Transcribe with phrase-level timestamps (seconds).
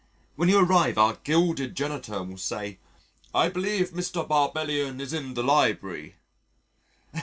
[0.35, 2.79] When you arrive our gilded janitor will say:
[3.35, 4.27] 'I believe Mr.
[4.27, 6.15] Barbellion is in the library.'"